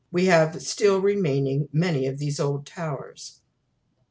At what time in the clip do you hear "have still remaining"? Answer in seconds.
0.25-1.69